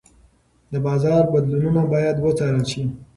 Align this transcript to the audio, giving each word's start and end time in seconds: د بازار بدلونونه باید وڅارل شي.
د 0.71 0.73
بازار 0.85 1.23
بدلونونه 1.33 1.81
باید 1.93 2.15
وڅارل 2.19 2.63
شي. 2.71 2.83